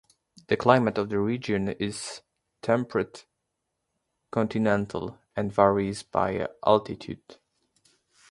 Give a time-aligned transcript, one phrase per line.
[0.47, 2.21] The climate of the region is
[2.63, 3.27] temperate
[4.31, 7.37] continental, and varies by altitude.